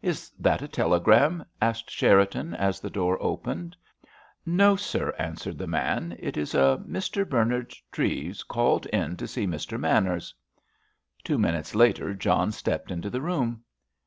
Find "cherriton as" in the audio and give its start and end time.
1.90-2.80